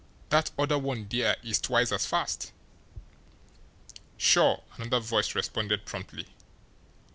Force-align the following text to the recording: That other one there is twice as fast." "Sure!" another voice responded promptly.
That 0.29 0.49
other 0.57 0.79
one 0.79 1.07
there 1.11 1.37
is 1.43 1.61
twice 1.61 1.91
as 1.91 2.07
fast." 2.07 2.53
"Sure!" 4.17 4.63
another 4.79 4.99
voice 4.99 5.35
responded 5.35 5.85
promptly. 5.85 6.25